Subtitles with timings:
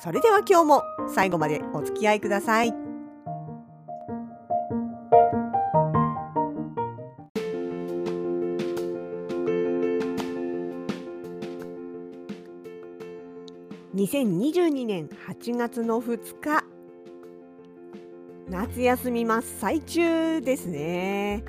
[0.00, 2.74] それでは今日も最後までお付き合いください。
[13.94, 16.64] 2022年8月の2日
[18.48, 21.44] 夏休み真っ最中ですね。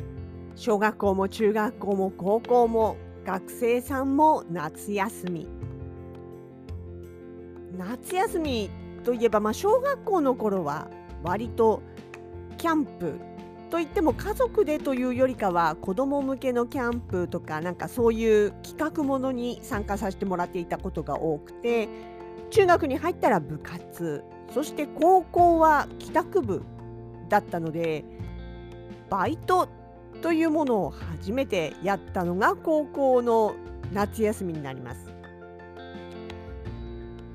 [0.55, 5.47] 小学校も中学校も高校も学生さんも夏休み。
[7.77, 8.69] 夏休み
[9.03, 10.87] といえば、まあ、小学校の頃は
[11.23, 11.81] 割と
[12.57, 13.19] キャンプ
[13.69, 21.89] といっても家族でというよりかは子ども向けのキャンプとかなんかそういう企画ものに参加させてもらっていたことが多くて
[22.51, 26.61] 中学に入ったら部活そして高校は帰宅部
[27.29, 28.05] だったので
[29.09, 29.67] バイト
[30.21, 33.55] というものを初めてやったのが高校の
[33.91, 35.12] 夏休みになります。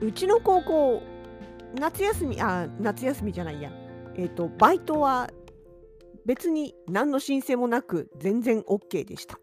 [0.01, 1.03] うちの高校
[1.75, 3.71] 夏休みあ夏休みじゃないや
[4.17, 5.31] えっ、ー、とバイトは
[6.25, 9.39] 別に何の申請もなく全然 OK でした。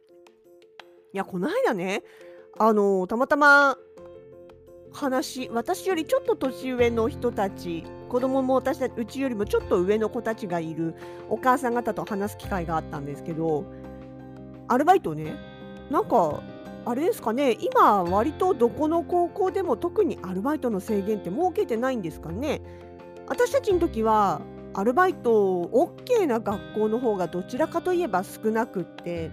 [1.14, 2.04] いやこの間ね
[2.60, 3.78] あのたまたま
[4.92, 10.96] 話私よりちょっと年上の人たち子供も私たちうちよりもちょっと上の子たちがいる
[11.30, 13.66] お母さん方と話す機会があったんですけど
[14.68, 15.36] アルバイトね
[15.90, 16.42] なんか
[16.86, 17.58] あれですかね。
[17.60, 22.62] 今割とどこの高校でも特にアルバイトの制限って設けてないんですかね。
[23.28, 24.42] 私たちの時は
[24.76, 29.32] アルバイト OK な学校の方がどちらかといえば少なくって。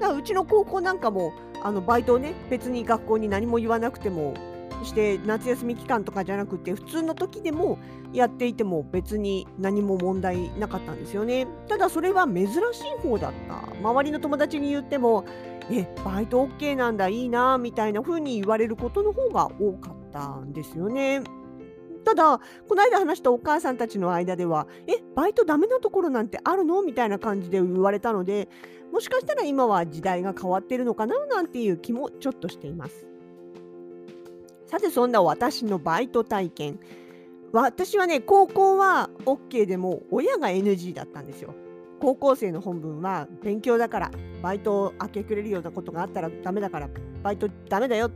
[0.00, 1.32] だからうちの高校なんかも
[1.62, 4.34] あのバイトをね別に学校に何も言わなくても
[4.82, 7.78] して夏休み期間とかじゃなくて普通の時でも
[8.12, 11.46] やっていても別に何も問題なかったんですよね。
[11.68, 12.62] ただそれは珍しい
[13.02, 13.88] 方だった。
[13.88, 15.24] 周りの友達に言っても
[15.70, 21.22] えバイト OK なんだいいなみたいな風に言われることの方が多かったんですよね。
[22.04, 26.82] ただこの間話したお母さんたちの間ではえバイトダメなところなんてあるの？
[26.82, 28.48] みたいな感じで言われたので
[28.90, 33.06] もしかしたら今は時代が変わってるのかななんていう気もちょっとしています。
[34.66, 36.80] さてそんな私のバイト体験。
[37.52, 41.54] 私はね高校は OK でも親が NG だったんですよ。
[42.00, 44.10] 高校生の本文は勉強だから
[44.42, 46.88] バイトを明け暮れるようなことがあったらダメだから
[47.22, 48.10] バイトダメだよ。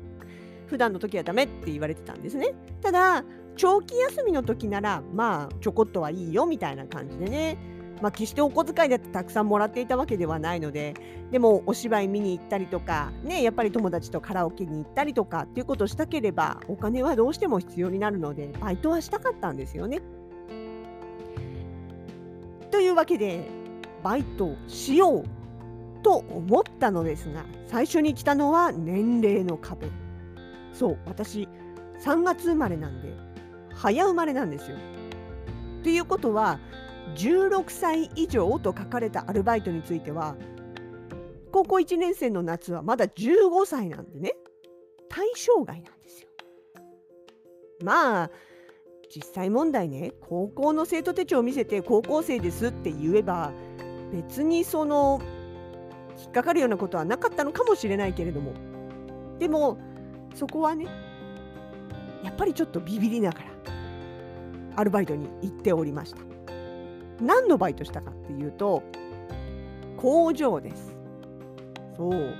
[0.67, 2.55] 普段の時はダメって言われてたんですね。
[2.81, 3.22] ただ
[3.56, 7.75] 長期休みの時ならまあちょこっとはいいよみたいな感じでね。
[8.03, 10.95] まあ、決してお小遣いだってたくさんもらっていたわけではないので
[11.31, 20.03] でもお芝居見に行ったりとか、ね、やっぱり友達とカラオケに行ったりとかっていうことをしたければお金はどうしても必要になるのでバイトはしたかったんですよね。
[22.72, 23.49] というわけで
[24.04, 25.25] バイトしよう
[26.03, 29.88] と思ったのですが最初に来たのは年齢の壁
[30.75, 31.48] そう私
[32.00, 33.15] 3月生まれなんで
[33.75, 34.76] 早生まれなんですよ。
[35.82, 36.60] ということは
[37.16, 40.36] 16歳以上と書かれたアルバイトについては
[41.50, 44.32] 高校1年生の夏はまだ15歳なんでね
[45.09, 46.28] 対象外なんですよ。
[47.82, 48.31] まあ
[49.15, 53.53] 実際問題ね高校の生徒手帳を見せて高校生ですって言えば
[54.14, 55.20] 別にその
[56.22, 58.52] 引っかかるようなことはなかったのかもしれないけれども
[59.41, 59.76] でも
[60.34, 60.86] そこはね
[62.22, 63.47] やっぱりちょっとビビりながら
[64.76, 66.19] アルバイトに行っておりました。
[67.20, 68.82] 何のバイトしたかっていうと
[69.97, 70.94] 工場です。
[71.97, 72.34] そう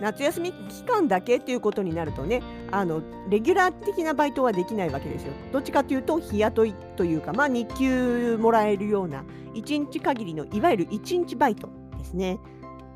[0.00, 5.32] 夏休み期間だけっていうことになるとねあのレギュラー的なバイトはできないわけですよ。
[5.52, 9.24] どっちかというと日雇いというか、まあ、日給もらえるような
[9.54, 11.68] 1日限りのいわゆる1日バイト
[11.98, 12.38] ですね。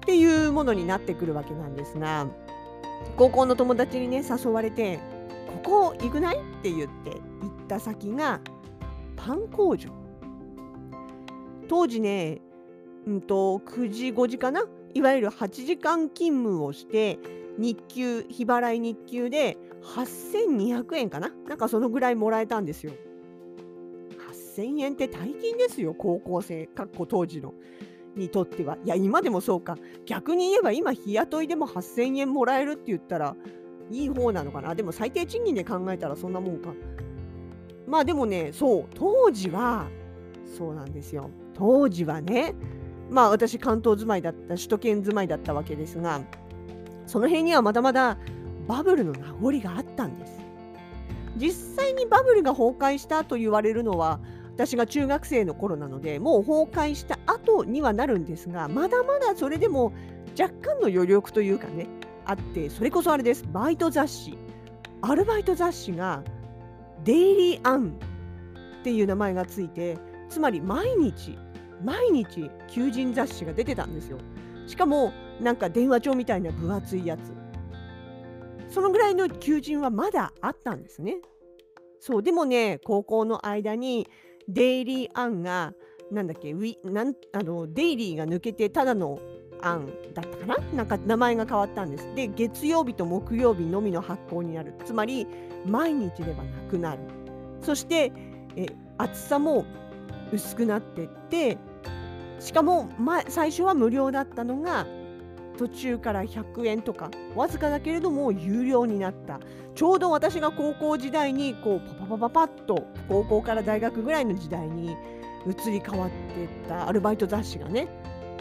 [0.02, 2.26] っていうものになってくるわけなんですが
[3.16, 4.98] 高校の友達にね誘われて
[5.64, 8.40] 「ここ行くない?」って言って行った先が
[9.16, 9.90] パン工場
[11.68, 12.42] 当時ね、
[13.06, 17.18] うんと、9時5時かないわゆる8時間勤務をして
[17.58, 21.32] 日給日払い日給で8200円かな？
[21.48, 22.92] なんかそのぐらいもらえたんですよ。
[24.56, 27.54] 8000円って大金ですよ高校生かっこ当時の。
[28.14, 28.76] にとっては。
[28.84, 29.78] いや今でもそうか。
[30.04, 33.34] 逆に言えば今日雇いでも8000円もらえるって言ったら
[33.90, 34.74] いい方なのかな？
[34.74, 36.74] でも最低賃金で考えたらそんなもんか。
[37.86, 38.84] まあでもねそう。
[38.94, 39.88] 当時は
[40.56, 41.30] そうなんですよ。
[41.54, 42.54] 当時はね
[43.12, 46.22] まあ私関東住まいだった首都圏住まいだったわけですが
[47.06, 48.16] その辺にはまだまだ
[48.66, 50.32] バブルの名残があったんです。
[51.36, 54.20] 実際にバブルが崩壊したと言われるのは
[54.54, 59.92] 私が中学生の頃なのでもう崩壊した後にはなるんですがまだまだそれでも
[60.38, 61.86] 若干の余力というかね
[62.26, 63.44] あってそれこそあれです。
[63.50, 64.38] バイト雑誌。
[65.00, 66.22] アルバイト雑誌が
[67.04, 67.98] デイリーアン
[68.80, 69.98] っていう名前がついて
[70.28, 71.36] つまり毎日
[71.84, 74.18] 毎日求人雑誌が出てたんですよ。
[74.66, 77.32] しかもなんか電話帳みたいな分厚いやつ。
[78.68, 81.16] そのぐらいの求人はまだあったんですね。
[82.00, 84.08] そうでもね高校の間に
[84.48, 85.72] デイリーアンが
[86.10, 89.18] なんだっけウィなんあのデイリーが抜けてただの
[89.60, 90.56] アンだったかな？
[90.74, 92.14] なんか名前が変わったんです。
[92.14, 94.74] で月曜日と木曜日のみの発行になる。
[94.84, 95.26] つまり
[95.66, 97.02] 毎日ではなくなる。
[97.60, 98.12] そして
[98.56, 98.66] え
[98.98, 99.64] 厚さも
[100.32, 101.58] 薄くなってって
[102.42, 104.86] しかも、ま、最初は無料だったのが
[105.56, 109.38] 途中から100円とかわずかだけれども有料になった
[109.74, 114.96] ちょうど私が高校時代にこうパパパパパッと高校から大学ぐらいの時代に
[115.46, 117.88] 移り変わってったアルバイト雑誌がね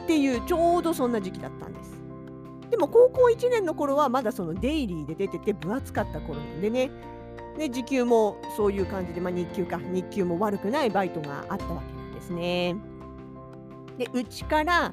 [0.04, 1.92] っていうちょうどそんな時期だったんです。
[2.72, 6.90] でも高校1年の頃はまだそのデイリーで出てて分厚かった頃なんでね
[7.58, 12.91] で時給もそういう感じで、まあ、日給か日給も悪くないバイトがあったわけなんですね。
[14.02, 14.92] でうちから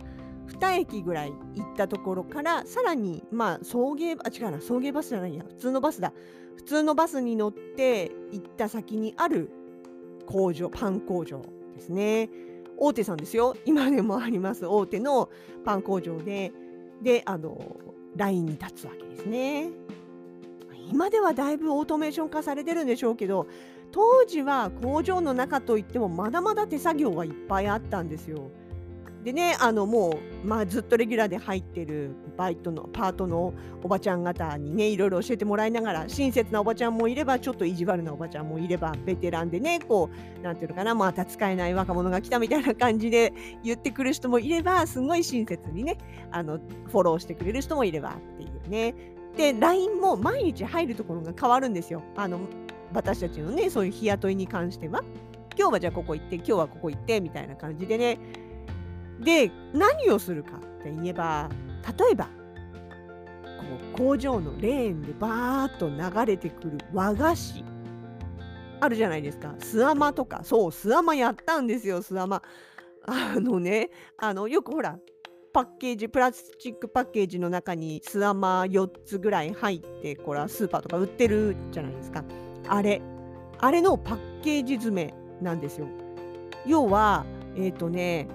[0.49, 6.13] 2駅ぐらい行ったところからさらにまあ送迎あ違うな送迎バスじゃないや普通のバスだ。
[6.57, 9.51] 普通のバスに乗って行った先にある
[10.27, 11.41] 工場パン工場
[11.75, 12.29] ですね。
[12.77, 13.57] 大手さんですよ。
[13.65, 15.31] 今でもあります大手の
[15.65, 16.53] パン工場で。
[17.01, 17.77] であの
[18.17, 19.71] ラインに立つわけですね。
[20.91, 23.47] 今ではだいぶオートメーション化されてるんでしょうけど
[23.93, 28.51] 当時は工場の中といってもまだまだ手作業はいっぱいあったんですよ。
[29.25, 43.33] でねあのもう、まあ、ずっとレギュラーで入ってるバイトのパートのおばちゃん方にねいろいろ教えてもらいながら親切なおばちゃんもいればちょっと意地悪なおばちゃんもいればベテランでねこうなんていうのかなまた使えない若者が来たみたいな感じで
[43.65, 45.99] 言ってくる人もいればすごい親切にね
[46.31, 48.95] あのフォローしてくれる人もいればっていうね。
[49.37, 52.03] で LINE も毎日入るところが変わるんですよ。
[52.17, 52.41] あの
[52.93, 55.03] 私たちのねそういう日雇いに関しては。
[55.59, 58.21] 今日はじゃあここ行って今日はここ行ってみたいな感じでね
[59.21, 61.49] で何をするかって言えば
[61.99, 62.31] 例えばこ
[63.95, 67.65] う工場のレーンでバーッと流れてくる和菓子
[68.81, 69.55] あるじゃないですか。
[69.59, 70.43] スアマとか。
[70.45, 72.43] そうスアマやったんですよスアマ
[73.07, 74.99] あのねあのよくほら
[75.53, 82.25] パッケージプラスチックパッケージの中にスアマ4つぐらい入ってこれはスーパーとか売ってるじゃないですか。
[82.69, 83.03] あれ。
[83.61, 85.89] あれのパッケージ詰めなんですよ。
[86.67, 87.25] 要は
[87.57, 88.29] えっ、ー、とね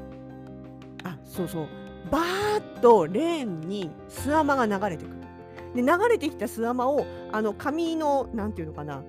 [1.03, 1.67] あそうそう。
[2.11, 5.09] バーッとレーンにスアマが流れてく。
[5.09, 5.15] る
[5.75, 9.01] で流れてきたスアマをあの紙のなんていうのかな。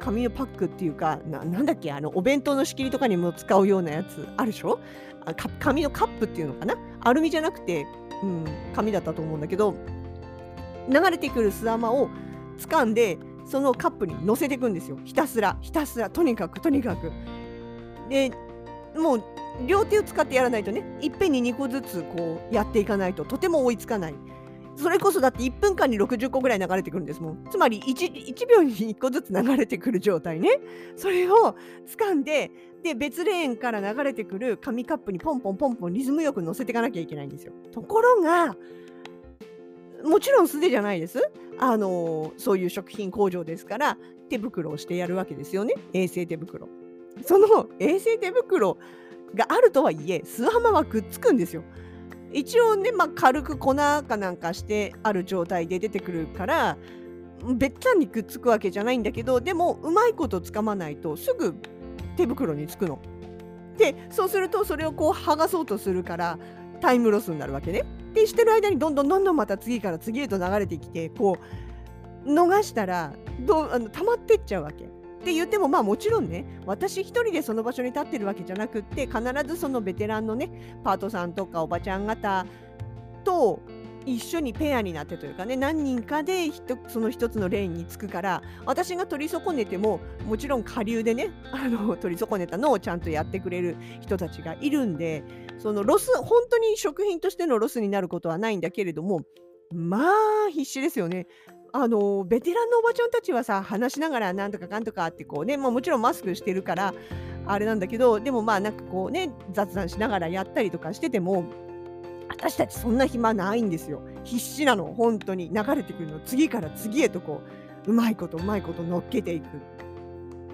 [0.00, 4.78] 紙のパックっていうかななんだっけあのお弁当の仕切りとかにも使うようなやつあるでしょ？
[5.24, 6.76] あ紙のカップっていうのかな？
[7.00, 7.86] アルミじゃなくて、
[8.22, 8.44] うん、
[8.74, 9.74] 紙だったと思うんだけど
[10.90, 12.10] 流れてくるスアマを
[12.58, 13.16] 掴んで
[13.46, 14.98] そのカップに乗せていくんですよ。
[15.04, 17.10] ひたすらひたすらとにかくとにかく。
[18.10, 18.30] で
[18.96, 19.22] もう
[19.66, 24.14] 両手を使ってやらないとねいっぺんに2個ずつこうやっていかないととても追いつかない。
[24.76, 27.44] それこそだって1分間に60個ぐらい流れてくるんですもん。
[27.48, 30.58] つまり 1, 1秒に1個ずつ流れてくる状態ね。
[30.96, 31.54] それを
[31.86, 32.50] 掴んで
[32.82, 37.52] で別レーンから流れてくる紙カップにポンポンポンポンリズムよく乗せていかなきゃいけないんですよ。
[37.72, 38.56] ところが
[40.04, 41.30] もちろん素手じゃないです。
[41.58, 43.96] あのそういう食品工場ですから
[44.28, 45.74] 手袋をしてやるわけですよね。
[45.92, 46.66] 衛生手袋。
[47.24, 48.78] その衛生手袋
[49.34, 51.62] があるとはいえ巣浜はくっつくんですよ。
[52.32, 56.76] 一応ね、まあ、軽く粉かなんかしてある状態で出てくるから
[57.54, 61.54] べったんにくっつくわけじゃないんだけどでもうまいことつかまないとすぐ
[62.16, 62.98] 手袋につくの。
[63.76, 66.38] でそうするとそれをこう剥がそうとするから
[66.80, 67.84] タイムロスになるわけね。
[68.14, 71.38] でしてる間にどんどんどんどんまた次から次へと流れてきてこ
[72.24, 74.88] う逃したらどあの溜まってっちゃうわけ。
[75.24, 80.50] って言ってもまあもちろんね私一人でその場所に立ってるわけじゃなくって必ずそのベテランのね
[80.84, 82.44] パートさんとかおばちゃん方
[83.24, 83.58] と
[84.04, 86.50] 一緒にペアになってというかね何人かで
[86.88, 95.24] その一つのレーンにつくから私が取り損ねてももちろん下流でねあの取り損ねたのをちゃんとやってくれる人たちがいるんで
[95.58, 99.22] そのロス本当に食品としてのロスになることはないんだけれども
[99.72, 101.26] まあ必死ですよね。
[101.76, 106.94] あのベテランのおばちゃんたちはさ話しながらなんとかかんとかってこうね、まあ、もちろんマスクしてるから
[107.46, 111.44] あれなんだけどでもまあなんかこうね雑談しながらやったりとかしてても
[112.28, 114.02] 私たちそんな暇ないんですよ。
[114.22, 115.50] 必死なの本当に。
[115.52, 116.20] 流れてくるの。
[116.20, 117.42] 次から次へとこ
[117.86, 119.46] ううまいことうまいこと乗っけていく。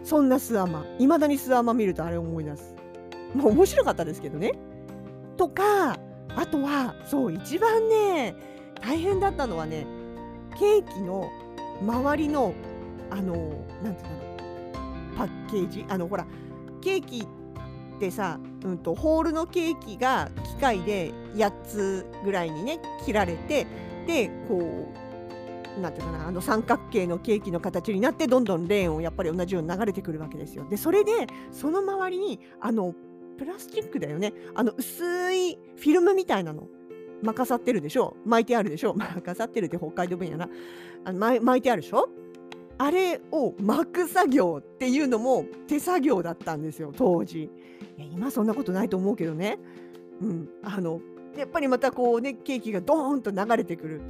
[0.03, 2.75] そんなスアマいまだにスアマ見るとあれ思い出す。
[3.35, 4.53] もう面白かったですけどね。
[5.37, 5.99] とか
[6.35, 8.35] あとはそう一番ね
[8.81, 9.87] 大変だったのはね
[10.59, 11.31] ケーキの
[11.83, 12.55] 周りの
[13.11, 13.35] あの
[13.83, 14.21] なんていうの
[15.17, 16.27] パッケージあのほら
[16.81, 23.67] ケーキってさ、うんと、ホールのケーキが機械で8つぐらいにね切られて
[24.07, 24.91] でこ
[25.77, 30.67] うなんていうかなあの三角形のケーキの形になってどんどんレーンをやっぱり同じように流れてくるわけですよ。
[30.69, 32.95] でそれでその周りにあの
[33.39, 36.67] プラスチックだよねあの薄いフィルムみたいなの
[37.23, 38.17] 任さってるでしょ？
[38.25, 38.95] 巻いてあるでしょ？
[38.95, 40.49] 任さってるって北海道弁やな。
[41.05, 42.09] あの巻いてあるでしょ？
[42.79, 47.51] あれを巻く作業っていうのも手作業だったんですよ当時。
[47.99, 49.59] いや今そんなことないと思うけどね、
[50.23, 51.01] うん、あの
[51.37, 54.01] やっぱりまたこうねケーキがドーンと流れてくる。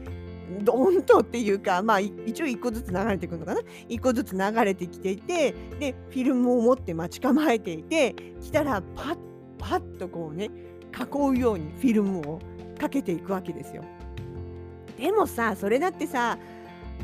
[0.62, 9.18] ドーンとっていうかまあ一応1個ずつ流れてくるのかな？1個ずつ流れてきていてでフィルムを持って待ち構えていて来たらパッ
[9.58, 10.50] パッとこうね
[10.92, 12.40] 囲うようにフィルムを
[12.80, 13.84] かけていくわけですよ。
[14.98, 16.38] でもさそれだってさ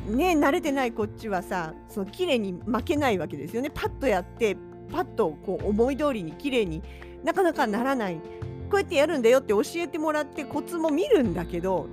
[0.09, 4.56] ね慣れてないこっちはさその綺麗に負けないわけですよねパッとやって
[4.90, 6.83] パッとこう思い通りに綺麗に
[7.25, 8.16] なかなかならない
[8.71, 11.88] こうやってやるんだよって教えてもらってコツも見るんだけど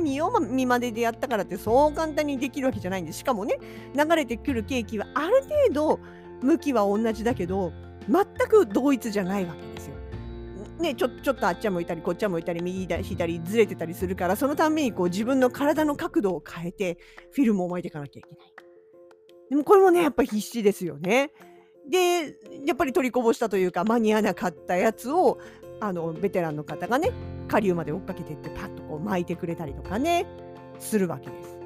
[0.00, 3.58] 見よう見まででやったからってそう簡単にできるわけじゃないんでしかもね
[3.94, 6.00] 流れてくるケーキはある程度
[6.42, 7.72] 向きは同じだけど
[8.08, 9.95] 全く同一じゃないわけですよ。
[10.78, 16.98] ね、ちょちょっとあっちゃ向いたりこっちゃ向いたり右左ずれてたりするからそのためにこう自分の体の角度を変えて
[17.32, 18.38] フィルムを巻いていかなきゃいけない。
[19.48, 21.30] でもこれもねやっぱ必死ですよね。
[21.88, 25.38] でやっぱり取りこぼしたというか間に合わなかったやつを
[25.80, 27.10] あのベテランの方がね
[27.48, 30.26] 下流まで追っかけてってパッとこう巻いてくれたりとかね
[30.78, 31.56] するわけです。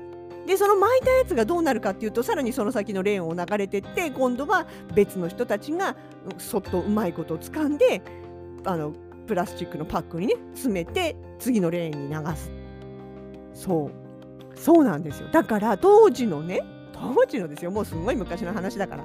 [0.47, 5.97] でその巻いたやつがどうなるかっていうとさらにその先のレーンを流れてって今度は別の人たちが
[6.39, 8.03] そっとうまいことを掴んで
[8.65, 8.93] あの
[9.27, 12.51] プラスチックのパックにね詰めて次のレーンに流す。
[13.55, 14.59] そう。
[14.59, 15.29] そうなんですよ。
[15.31, 16.63] だから当時のね
[16.93, 17.71] 当時のですよ。
[17.71, 19.05] もうすごい昔の話だから。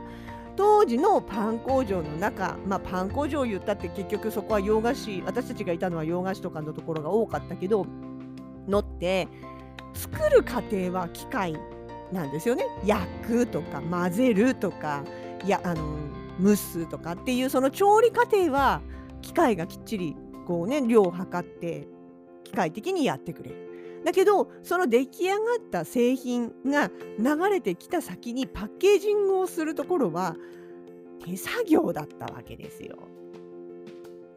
[0.58, 7.86] 当時のパン工場の中、まあ、パン工場を言ったって結局そこは洋菓子私たちがいたのは洋菓子とかのところが多かったけど
[8.66, 9.28] のって
[9.94, 11.58] 作る過程は機械
[12.14, 12.66] なんですよね。
[12.86, 15.04] 焼くとか混ぜるとか
[15.46, 15.98] やあの
[16.42, 18.82] 蒸すとかっていうその調理過程は
[19.26, 20.16] 機械がきっちり
[20.46, 21.88] こうね量を測って
[22.44, 23.56] 機械的にやってくれる。
[24.06, 25.40] だけどその出来上がっ
[25.72, 30.36] た製品が流れてきた先にパッケージングをするところは
[31.26, 32.98] 手作業だったわけですよ。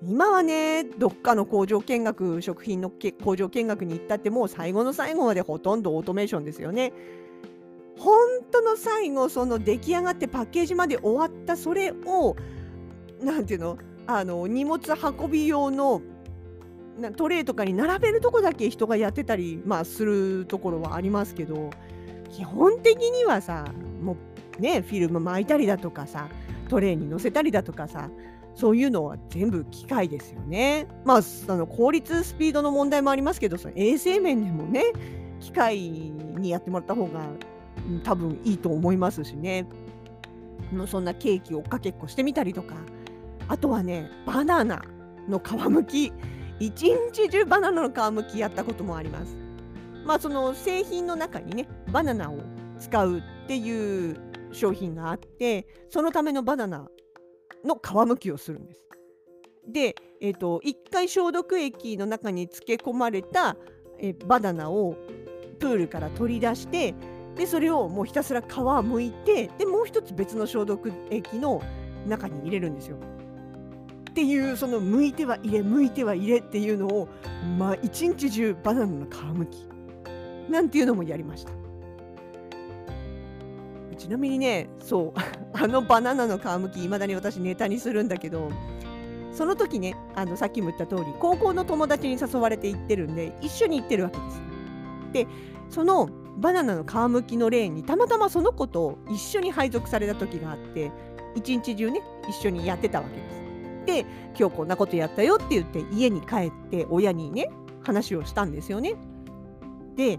[0.02, 2.90] 今はねどっかの工場見学食品の
[3.22, 6.94] 工場見学に行ったってもう最後の最後までほとんどオートメーションですよね。
[7.98, 8.16] 本
[8.50, 12.36] 当の最後その出来上がってパッケージまで終わったそれを
[13.20, 13.78] 何て言うの
[14.10, 16.00] あの荷物運び用の
[17.16, 21.70] トレーとかに並べるとこだけ人がやってたり、まあ、するところはありますけど
[22.30, 23.66] 基本的にはさ
[24.02, 24.16] も
[24.58, 26.28] うねフィルム巻いたりだとかさ
[26.70, 28.10] トレーに載せたりだとかさ
[28.54, 30.88] そういうのは全部機械ですよね。
[31.04, 34.84] まあ、あの効率スピードの問題もありますけどその衛生面でもね
[35.38, 37.20] 機械にやってもらった方が、
[38.02, 39.66] 多分いいと思いますしね。
[40.86, 42.74] そんなケーキをかけっこしてみたりとか
[43.48, 44.82] あとはねバナナ
[45.28, 46.12] の皮むき
[46.60, 49.36] 一日中バナナの皮むきやったこともあります。
[50.04, 52.38] まあその製品の中にねバナナを
[52.78, 54.16] 使うっていう
[54.52, 56.88] 商品があってそのためのバナナ
[57.64, 58.84] の皮むきをするんです。
[59.70, 63.56] で、えーと、1回消毒液の中に漬け込まれた
[63.98, 64.96] えバナナを
[65.58, 66.94] プールから取り出して
[67.36, 68.46] でそれをもうひたすら皮
[68.84, 71.62] むいてでもう一つ別の消毒液の
[72.06, 72.96] 中に入れるんですよ。
[74.18, 77.08] っていうその向いては入れ向いては入れっていうのを
[77.56, 79.68] まあ一日中バナナの皮むき。
[80.50, 81.52] なんていうのもやりました。
[83.96, 85.20] ちなみにねそう
[85.54, 88.50] あのバナナの皮むきいまだに私ネタにするんだけど
[89.30, 94.42] その時ねあのさっきも言った通り高校の友達に誘われて行ってるんで一緒に行ってるわけです。
[95.12, 95.26] で
[95.70, 96.08] その
[96.38, 100.90] バナナの皮むきのレーンにたまたまその子と一緒に配属された時があって
[101.36, 103.47] 一日中ね一緒にやってたわけです。
[103.88, 104.04] て
[104.38, 107.50] 今日こんなことやったよって言って家に帰って親にね
[107.82, 108.96] 話をしたんですよね。
[109.96, 110.18] で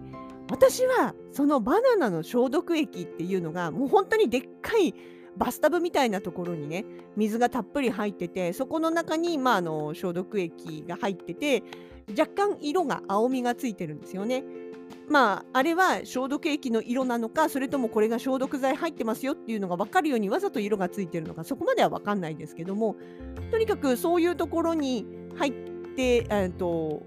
[0.49, 4.95] 私はそのバナナの消毒液っていうのがもう本当にでっかい
[5.37, 6.85] バスタブみたいなところにね
[7.15, 11.63] 水がたっぷり入っててそこの中に、まあ、あの消毒液が入ってて
[12.17, 14.43] 若干色が青みがついてるんですよね。
[15.09, 22.95] まああれは消毒液の色なのかそれともこれが消毒剤入ってますよっていうのが分かるようにわざと色がついてるのかそこまでは分かんないですけども
[23.51, 25.51] とにかくそういうところに入っ
[25.95, 27.03] てえっと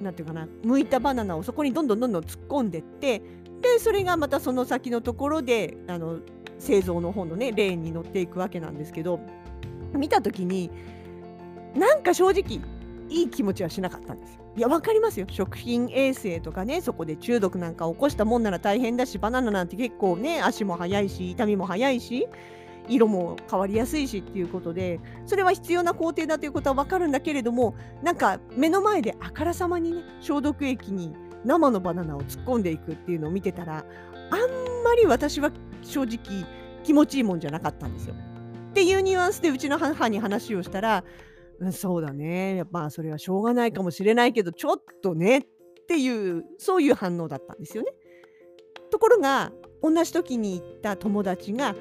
[0.00, 3.22] なんていうかな剥いたバナナをそこにどんどんどんどん突っ込んでって
[3.62, 6.18] でそれがまたその先のところであの
[6.58, 9.20] 製造の方のねレーンに乗っていくわけなんですけど
[9.94, 10.70] 見た時に
[11.74, 12.60] なんか正直
[13.08, 14.44] いい気持ちはしなかったんですよ。
[14.56, 22.28] いや分かりますよ食品衛生とかねそこで中毒なんか起こしたもんなら大変だしバナナなんて結構ね足も速いし痛みも速いし
[22.88, 33.84] 色も変わりやすいしっていうことでそれは必要な工程だということは分かるんだけれどもなんか目の前であからさまにね消毒液に生のバナナを突っ込んでいくっていうのを見てたら
[34.30, 34.38] あん
[34.84, 35.50] まり私は
[35.82, 36.46] 正直
[36.84, 38.14] 気持ちいいもんじゃなかったんですよ。
[38.14, 41.04] っていうニュアンスでうちの母に話をしたら、
[41.60, 45.42] うん、そうだねやっぱそれはしょうがないかもしれないけどちょっとねっ
[45.88, 47.92] ていうそういう反応だったんですよね。
[48.90, 51.74] ところが同じ時に行った友達が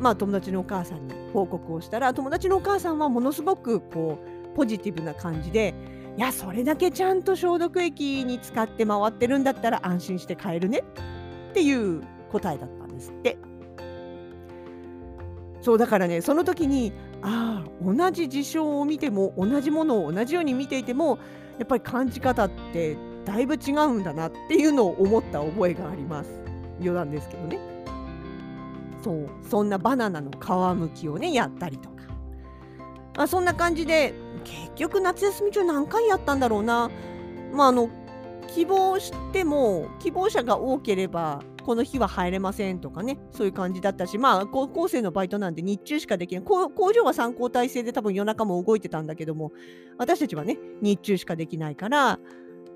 [0.00, 4.18] まあ、友達のお母さんに報告をしたら友達のお母さんはものすごくこ
[4.52, 5.74] うポジティブな感じで
[6.16, 10.82] いやそれだけちゃんと消毒液に使って回ってるんだったら安心して買えるね
[11.50, 13.38] っていう答えだったんですって
[15.60, 21.18] そうだからねその時にああ同じ事象を見ても同じものを同じように見ていても
[21.58, 26.30] やっぱり感じ方ってだいぶ違うんだなっていうのを思った覚えがあります。
[26.80, 27.58] 余談ですけどね。
[29.04, 29.28] そう。
[29.48, 32.04] そんなバナナの皮むきをねやったりとか、
[33.16, 36.90] まあ、そんな感じで結局夏休み中何回やったんだろうな。
[37.52, 37.90] まああの
[38.48, 46.44] 希望しても希望者が多ければこの日は入れませんとかねそういう感じだったしまあ高校生のバイトなんで日中しかできない。
[46.44, 49.52] 工場は参考体制で多分夜中も動いてたんだけども
[49.96, 52.18] 私たちはね日中しかできないから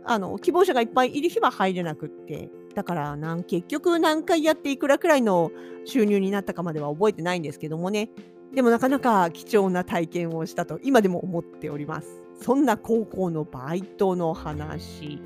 [0.04, 5.50] あの希望者がいっぱいいる日は入れなくってだからなん結局何回やっていくらくらいの
[5.84, 8.10] 収入になったかまでは覚えてないんですけどもね。
[8.54, 12.22] でもなかなか貴重な体験をしたと今でも思っております。
[12.40, 15.20] そんな高校のバイトの話。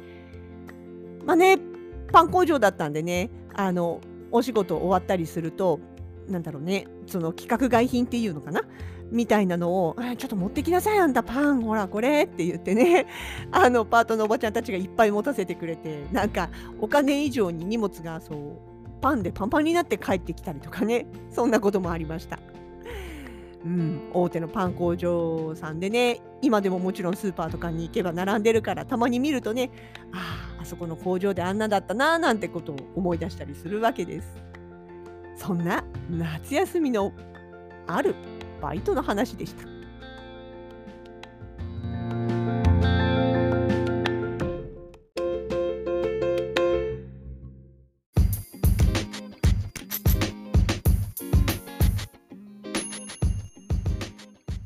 [1.27, 1.59] まあね
[2.13, 5.81] パン工場だったんでねあのお仕事終わったりすると
[6.29, 8.63] なんだろうねその規格外品っていうのかな
[9.11, 13.07] みたいなのを「ちょっと持ってきなさいあんたパンほらこれ」って言ってね
[13.51, 18.39] あのパートのおばちゃんたちがいっぱい持たせてくれてなんかお金以上に荷物がそう
[19.01, 22.39] パンでパンパンになって帰ってきたりとかねそんなこともありました。
[23.65, 29.71] うん、大手のパン工場さんでね今でももちろんスーパーとかに行けば並んでるからたまに見るとね
[30.13, 34.29] ああそこの工場であんなだったななんてことを思い出したりするわけです。
[35.35, 37.13] そんな夏休みの
[37.87, 38.15] ある
[38.61, 39.67] バイトの話でした。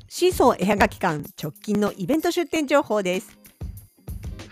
[0.08, 3.41] シーソー絵はがき館直近のイベント出店情報です。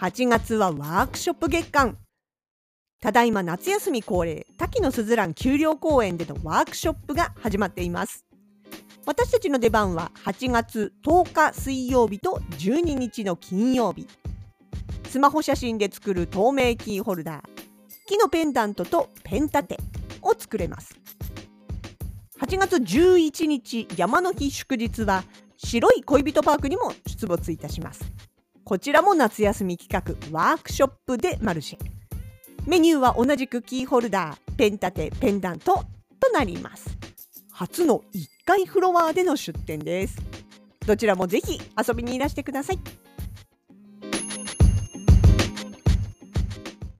[0.00, 1.98] 8月はワークショップ月間。
[3.02, 8.24] ただいま夏休み恒例、滝野すずらん丘陵公園でのワークショップが始まっています。
[9.04, 14.06] 私たちの出番は8月10日水曜日と12日の金曜日
[15.08, 17.42] スマホ写真で作る透明キーホルダー
[18.06, 19.78] 木のペンダントとペン立て
[20.22, 20.98] を作れます
[22.40, 25.24] 8月11日山の日祝日は
[25.56, 28.19] 白い恋人パークにも出没いたします
[28.70, 29.90] こちらも夏休み企
[30.30, 31.78] 画ワークショップでマルシェ
[32.68, 35.84] メニューは同じくキーホルダーペン立てペンダント
[36.20, 36.96] となります。
[37.50, 40.22] 初の1階フロアでの出店です。
[40.86, 42.78] どちらもぜひ遊びにいらしてください。